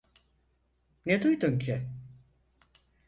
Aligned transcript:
Ne 1.05 1.21
duydun 1.23 1.59
ki? 1.59 1.89